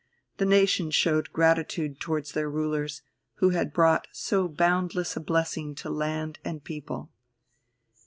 The 0.37 0.47
nation 0.47 0.89
showed 0.89 1.31
gratitude 1.31 1.99
towards 1.99 2.31
their 2.31 2.49
rulers, 2.49 3.03
who 3.35 3.49
had 3.51 3.71
brought 3.71 4.07
so 4.11 4.47
boundless 4.47 5.15
a 5.15 5.19
blessing 5.19 5.75
to 5.75 5.91
land 5.91 6.39
and 6.43 6.63
people. 6.63 7.11